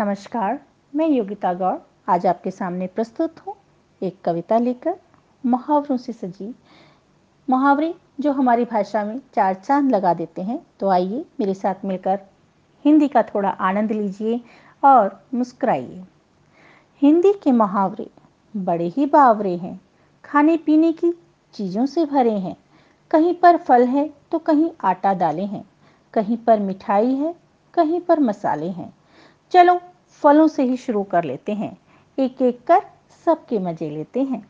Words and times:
नमस्कार, 0.00 0.58
मैं 0.94 1.06
योगिता 1.08 1.52
गौड़। 1.54 1.76
आज 2.08 2.26
आपके 2.26 2.50
सामने 2.50 2.86
प्रस्तुत 2.86 3.38
हूँ 3.38 3.54
एक 4.02 4.16
कविता 4.24 4.58
लेकर 4.58 4.94
मुहावरों 5.44 5.96
से 5.96 6.12
सजी। 6.12 6.54
मुहावरे 7.48 7.92
जो 8.20 8.32
हमारी 8.32 8.64
भाषा 8.64 9.02
में 9.04 9.18
चार 9.34 9.54
चाँद 9.54 9.90
लगा 9.90 10.12
देते 10.14 10.42
हैं 10.42 10.58
तो 10.80 10.88
आइए 10.88 11.24
मेरे 11.40 11.54
साथ 11.54 11.84
मिलकर 11.84 12.20
हिंदी 12.84 13.08
का 13.08 13.22
थोड़ा 13.22 13.48
आनंद 13.48 13.92
लीजिए 13.92 14.40
और 14.82 15.20
मुस्कुराइए। 15.34 16.02
हिंदी 17.02 17.32
के 17.32 17.52
मुहावरे 17.52 18.06
बड़े 18.54 18.86
ही 18.86 19.06
बावरे 19.06 19.56
हैं। 19.56 19.80
खाने 20.24 20.56
पीने 20.56 20.92
की 20.92 21.12
चीज़ों 21.54 21.86
से 21.86 22.04
भरे 22.04 22.38
हैं। 22.38 22.56
कहीं 23.10 23.34
पर 23.34 23.56
फल 23.58 23.84
है 23.86 24.08
तो 24.32 24.38
कहीं 24.38 24.70
आटा 24.84 25.14
डाले 25.14 25.44
हैं। 25.44 25.64
कहीं 26.14 26.36
पर 26.36 26.60
मिठाई 26.60 27.14
है, 27.14 27.34
कहीं 27.74 28.00
पर 28.00 28.20
मसाले 28.20 28.70
हैं। 28.70 28.92
चलो 29.52 29.80
फलों 30.22 30.46
से 30.48 30.62
ही 30.62 30.76
शुरू 30.76 31.02
कर 31.02 31.24
लेते 31.24 31.52
हैं। 31.52 31.76
एक 32.18 32.42
एक 32.42 32.60
कर 32.66 32.82
सबके 33.26 33.58
मज़े 33.58 33.90
लेते 33.90 34.22
हैं। 34.22 34.42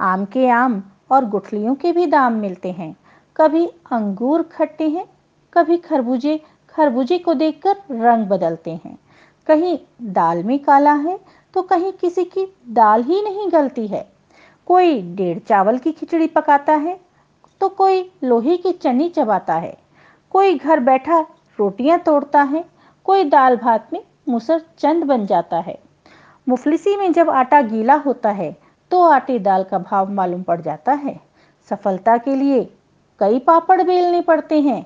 आम 0.00 0.24
के 0.24 0.48
आम 0.48 0.82
और 1.10 1.24
गुठलियों 1.24 1.74
के 1.74 1.92
भी 1.92 2.06
दाम 2.06 2.32
मिलते 2.32 2.72
हैं। 2.72 2.94
कभी 3.36 3.66
अंगूर 3.92 4.42
खट्टे 4.52 4.88
हैं, 4.88 5.06
कभी 5.52 5.76
खरबूजे। 5.78 6.40
खरबूजे 6.74 7.18
को 7.18 7.34
देखकर 7.34 7.76
रंग 7.92 8.26
बदलते 8.26 8.70
हैं। 8.74 8.98
कहीं 9.46 9.78
दाल 10.04 10.42
में 10.44 10.58
काला 10.58 10.92
है 10.94 11.18
तो 11.54 11.62
कहीं 11.62 11.92
किसी 11.92 12.24
की 12.24 12.46
दाल 12.68 13.02
ही 13.02 13.20
नहीं 13.22 13.50
गलती 13.52 13.86
है। 13.86 14.06
कोई 14.68 15.00
डेढ़ 15.14 15.38
चावल 15.38 15.78
की 15.78 15.92
खिचड़ी 15.92 16.26
पकाता 16.26 16.72
है 16.74 16.98
तो 17.60 17.68
कोई 17.70 18.10
लोहे 18.24 18.56
की 18.56 18.72
चनी 18.72 19.08
चबाता 19.08 19.54
है। 19.54 19.76
कोई 20.34 20.54
घर 20.54 20.80
बैठा 20.80 21.20
रोटियाँ 21.58 21.98
तोड़ता 21.98 22.42
है, 22.42 22.64
कोई 23.06 23.24
दाल 23.24 23.56
भात 23.56 23.88
में 23.92 24.00
मुसर 24.26 24.60
चंद 24.78 25.04
बन 25.04 25.26
जाता 25.26 25.56
है। 25.58 25.78
मुफलिसी 26.46 26.96
में 26.96 27.12
जब 27.12 27.30
आटा 27.30 27.60
गीला 27.62 27.94
होता 27.96 28.30
है 28.30 28.56
तो 28.90 29.02
आटे 29.02 29.38
दाल 29.38 29.64
का 29.64 29.78
भाव 29.80 30.10
मालूम 30.10 30.42
पड़ 30.42 30.60
जाता 30.60 30.92
है। 30.94 31.18
सफलता 31.68 32.16
के 32.18 32.34
लिए 32.34 32.64
कई 33.20 33.38
पापड़ 33.38 33.82
बेलने 33.82 34.20
पड़ते 34.20 34.60
हैं। 34.60 34.84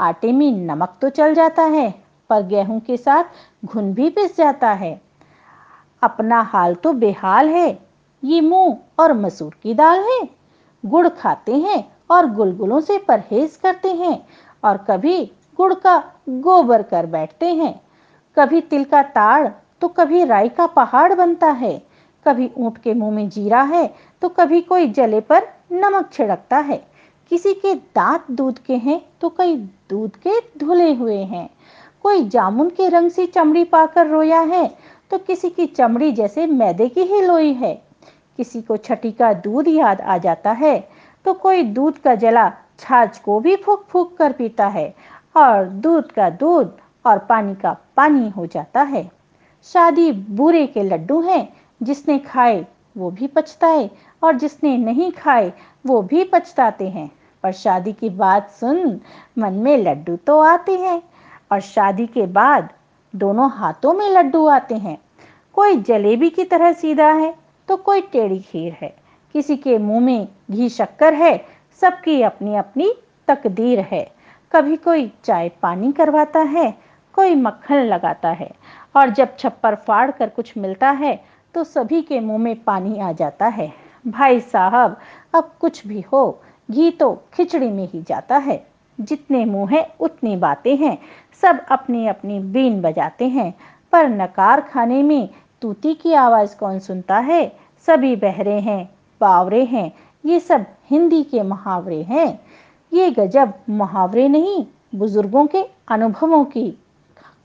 आटे 0.00 0.32
में 0.32 0.50
नमक 0.58 0.96
तो 1.00 1.08
चल 1.10 1.34
जाता 1.34 1.62
है, 1.64 1.90
पर 2.30 2.42
गेहूँ 2.42 2.80
के 2.80 2.96
साथ 2.96 3.64
घुन 3.64 3.92
भी 3.94 4.08
पिस 4.10 4.36
जाता 4.36 4.70
है। 4.72 5.00
अपना 6.02 6.40
हाल 6.42 6.74
तो 6.74 6.92
बेहाल 6.94 7.48
है। 7.48 7.70
ये 8.22 8.40
मूंग 8.40 8.74
और 8.98 9.12
मसूर 9.14 9.54
की 9.62 9.74
दाल 9.74 10.00
है। 10.02 10.20
गुड़ 10.84 11.08
खाते 11.10 11.54
हैं 11.54 11.84
और 12.10 12.26
गुलगुलों 12.26 12.80
से 12.80 12.98
परहेज 12.98 13.56
करते 13.56 13.92
हैं 13.94 14.18
और 14.62 14.76
कभी 14.88 15.24
गुड़ 15.58 15.72
का 15.74 15.96
गोबर 16.28 16.82
कर 16.82 17.06
बैठते 17.06 17.52
हैं। 17.54 17.80
कभी 18.40 18.60
तिल 18.60 18.84
का 18.84 19.02
ताड़ 19.04 19.48
तो 19.82 19.88
कभी 19.88 20.24
राई 20.24 20.48
का 20.48 20.66
पहाड़ 20.66 21.12
बनता 21.14 21.50
है। 21.52 21.72
कभी 22.26 22.50
ऊँट 22.56 22.78
के 22.78 22.94
मुँह 22.94 23.10
में 23.10 23.28
जीरा 23.28 23.62
है 23.62 23.86
तो 24.22 24.28
कभी 24.28 24.60
कोई 24.62 24.88
जले 24.88 25.20
पर 25.22 25.48
नमक 25.72 26.08
छिड़कता 26.12 26.58
है। 26.58 26.76
किसी 27.30 27.52
के 27.54 27.74
दांत 27.74 28.30
दूध 28.30 28.58
के 28.58 28.76
हैं 28.76 29.00
तो 29.20 29.28
कई 29.28 29.56
दूध 29.90 30.16
के 30.16 30.38
धुले 30.58 30.92
हुए 30.94 31.16
हैं। 31.16 31.48
कोई 32.02 32.24
जामुन 32.28 32.70
के 32.70 32.88
रंग 32.88 33.10
से 33.10 33.26
चमड़ी 33.26 33.64
पाकर 33.66 34.06
रोया 34.06 34.40
है 34.40 34.66
तो 35.10 35.18
किसी 35.18 35.50
की 35.50 35.66
चमड़ी 35.66 36.10
जैसे 36.12 36.46
मैदे 36.46 36.88
की 36.88 37.02
ही 37.02 37.20
लोई 37.20 37.52
है। 37.52 37.74
किसी 38.38 38.62
को 38.62 38.76
छठी 38.76 39.12
का 39.12 39.32
दूध 39.34 39.68
याद 39.68 40.00
आ 40.00 40.18
जाता 40.18 40.52
है 40.52 40.78
तो 41.24 41.34
कोई 41.34 41.62
दूध 41.62 41.98
का 41.98 42.14
जला 42.14 42.50
छाछ 42.78 43.18
को 43.18 43.40
भी 43.40 43.56
फूक 43.56 43.84
फूक 43.88 44.16
कर 44.16 44.32
पीता 44.32 44.68
है। 44.68 44.94
और 45.36 45.64
दूध 45.64 46.12
का 46.12 46.30
दूध 46.30 46.76
और 47.04 47.18
पानी 47.18 47.54
का 47.54 47.76
पानी 47.96 48.28
हो 48.28 48.46
जाता 48.46 48.82
है। 48.82 49.10
शादी 49.64 50.10
बुरे 50.12 50.66
के 50.66 50.82
लड्डू 50.82 51.20
हैं, 51.20 51.48
जिसने 51.82 52.18
खाए 52.18 52.66
वो 52.96 53.10
भी 53.10 53.26
पछताए 53.26 53.90
और 54.22 54.36
जिसने 54.36 54.76
नहीं 54.76 55.10
खाए 55.12 55.52
वो 55.86 56.00
भी 56.02 56.24
पछताते 56.24 56.88
हैं। 56.88 57.10
पर 57.42 57.52
शादी 57.52 57.92
की 57.92 58.08
बात 58.10 58.50
सुन, 58.50 59.00
मन 59.38 59.52
में 59.52 59.76
लड्डू 59.78 60.16
तो 60.16 60.38
आते 60.40 60.78
हैं 60.78 61.02
और 61.52 61.60
शादी 61.60 62.06
के 62.06 62.26
बाद 62.26 62.68
दोनों 63.14 63.50
हाथों 63.50 63.92
में 63.92 64.08
लड्डू 64.08 64.46
आते 64.46 64.74
हैं। 64.74 64.98
कोई 65.54 65.76
जलेबी 65.76 66.30
की 66.30 66.44
तरह 66.44 66.72
सीधा 66.72 67.12
है 67.12 67.34
तो 67.68 67.76
कोई 67.76 68.00
टेढ़ी 68.02 68.38
खीर 68.40 68.76
है। 68.82 68.94
किसी 69.34 69.56
के 69.56 69.78
मुँह 69.78 70.00
में 70.00 70.28
घी 70.50 70.68
शक्कर 70.68 71.14
है, 71.14 71.36
सबकी 71.80 72.20
अपनी 72.22 72.56
अपनी 72.56 72.92
तकदीर 73.28 73.80
है। 73.80 74.10
कभी 74.52 74.76
कोई 74.76 75.12
चाय 75.24 75.48
पानी 75.62 75.92
करवाता 75.92 76.40
है 76.40 76.89
कोई 77.12 77.34
मक्खन 77.34 77.82
लगाता 77.82 78.30
है 78.30 78.50
और 78.96 79.10
जब 79.10 79.36
छप्पर 79.38 79.74
फाड़ 79.74 80.10
कर 80.10 80.28
कुछ 80.28 80.52
मिलता 80.58 80.90
है 80.90 81.24
तो 81.54 81.64
सभी 81.64 82.02
के 82.02 82.20
मुँह 82.20 82.38
में 82.38 82.62
पानी 82.62 82.98
आ 82.98 83.12
जाता 83.12 83.46
है। 83.46 83.72
भाई 84.06 84.40
साहब, 84.40 84.96
अब 85.34 85.50
कुछ 85.60 85.86
भी 85.86 86.00
हो, 86.00 86.40
घी 86.70 86.90
तो 86.90 87.22
खिचड़ी 87.34 87.70
में 87.70 87.88
ही 87.88 88.02
जाता 88.02 88.36
है। 88.36 88.66
जितने 89.00 89.44
मुँह 89.44 89.70
है, 89.70 89.94
उतनी 90.00 90.36
बातें 90.36 90.76
हैं। 90.76 90.98
सब 91.42 91.64
अपनी 91.70 92.06
अपनी 92.06 92.38
बीन 92.40 92.82
बजाते 92.82 93.28
हैं। 93.28 93.54
पर 93.92 94.08
नकार 94.08 94.60
खाने 94.60 95.02
में 95.02 95.28
तूती 95.62 95.94
की 95.94 96.12
आवाज़ 96.12 96.56
कौन 96.56 96.78
सुनता 96.78 97.18
है? 97.18 97.52
सभी 97.86 98.16
बहरे 98.16 98.60
हैं, 98.60 98.90
बावरे 99.20 99.64
हैं। 99.64 99.92
ये 100.26 100.40
सब 100.40 100.66
हिंदी 100.90 101.22
के 101.22 101.42
मुहावरे 101.42 102.02
हैं। 102.02 102.40
ये 102.92 103.10
गजब 103.10 103.52
मुहावरे 103.70 104.28
नहीं, 104.28 104.66
बुज़ुर्गों 104.94 105.46
के 105.46 105.64
अनुभवों 105.88 106.44
की। 106.44 106.78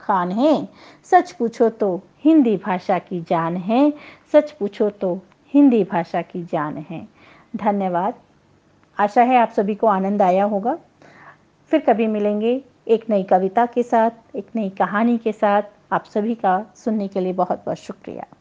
खान 0.06 0.30
है। 0.30 0.68
सच 1.10 1.32
पूछो 1.32 1.68
तो 1.68 2.02
हिंदी 2.24 2.56
भाषा 2.56 2.98
की 2.98 3.20
जान 3.20 3.56
है। 3.56 3.92
सच 4.32 4.50
पूछो 4.50 4.90
तो 4.90 5.20
हिंदी 5.54 5.84
भाषा 5.84 6.22
की 6.22 6.42
जान 6.42 6.76
है। 6.90 7.08
धन्यवाद। 7.56 8.14
आशा 8.98 9.22
है 9.22 9.36
आप 9.36 9.50
सभी 9.50 9.74
को 9.74 9.86
आनंद 9.86 10.22
आया 10.22 10.44
होगा। 10.44 10.78
फिर 11.70 11.80
कभी 11.80 12.06
मिलेंगे 12.06 12.60
एक 12.88 13.04
नई 13.10 13.22
कविता 13.22 13.66
के 13.66 13.82
साथ, 13.82 14.10
एक 14.36 14.46
नई 14.56 14.70
कहानी 14.70 15.18
के 15.18 15.32
साथ। 15.32 15.62
आप 15.92 16.04
सभी 16.04 16.34
का 16.34 16.66
सुनने 16.76 17.08
के 17.08 17.20
लिए 17.20 17.32
बहुत 17.32 17.62
बहुत 17.66 17.76
शुक्रिया। 17.76 18.35